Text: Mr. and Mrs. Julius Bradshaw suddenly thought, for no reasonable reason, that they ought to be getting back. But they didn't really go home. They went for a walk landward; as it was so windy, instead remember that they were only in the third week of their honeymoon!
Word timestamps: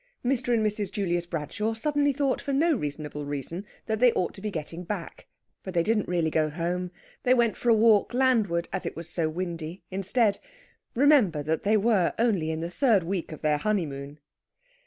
Mr. 0.25 0.51
and 0.51 0.65
Mrs. 0.65 0.91
Julius 0.91 1.27
Bradshaw 1.27 1.75
suddenly 1.75 2.11
thought, 2.11 2.41
for 2.41 2.53
no 2.53 2.73
reasonable 2.75 3.23
reason, 3.23 3.67
that 3.85 3.99
they 3.99 4.11
ought 4.13 4.33
to 4.33 4.41
be 4.41 4.49
getting 4.49 4.83
back. 4.83 5.27
But 5.61 5.75
they 5.75 5.83
didn't 5.83 6.07
really 6.07 6.31
go 6.31 6.49
home. 6.49 6.89
They 7.21 7.35
went 7.35 7.55
for 7.55 7.69
a 7.69 7.75
walk 7.75 8.11
landward; 8.11 8.67
as 8.73 8.83
it 8.87 8.95
was 8.95 9.07
so 9.07 9.29
windy, 9.29 9.83
instead 9.91 10.39
remember 10.95 11.43
that 11.43 11.61
they 11.61 11.77
were 11.77 12.15
only 12.17 12.49
in 12.49 12.61
the 12.61 12.71
third 12.71 13.03
week 13.03 13.31
of 13.31 13.43
their 13.43 13.59
honeymoon! 13.59 14.17